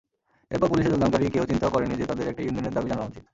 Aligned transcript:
এরপর 0.51 0.67
পুলিশে 0.67 0.91
যোগদানকারী 0.91 1.25
কেউ 1.29 1.43
চিন্তাও 1.45 1.73
করেনি 1.73 1.93
যে 1.95 2.05
তাদের 2.05 2.25
একটা 2.27 2.43
ইউনিয়নের 2.43 2.73
দাবি 2.73 2.87
জানানো 2.89 3.09
উচিত। 3.09 3.23